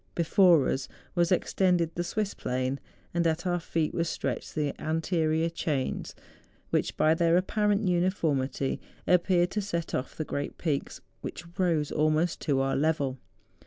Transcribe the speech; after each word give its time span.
Before 0.15 0.67
us 0.67 0.87
was 1.13 1.29
ex¬ 1.29 1.53
tended 1.53 1.93
the 1.93 2.03
Swiss 2.03 2.33
plain, 2.33 2.79
and 3.13 3.27
at 3.27 3.45
our 3.45 3.59
feet 3.59 3.93
were 3.93 4.03
stretched 4.03 4.55
the 4.55 4.73
anterior 4.81 5.47
chains 5.47 6.15
which, 6.71 6.97
by 6.97 7.13
their 7.13 7.37
apparent 7.37 7.85
uni¬ 7.85 8.07
formity, 8.11 8.79
appeared 9.05 9.51
to 9.51 9.61
set 9.61 9.93
off 9.93 10.15
the 10.15 10.25
great 10.25 10.57
peaks 10.57 11.01
which 11.21 11.43
rose 11.59 11.91
almost 11.91 12.41
to 12.41 12.61
our 12.61 12.75
level. 12.75 13.19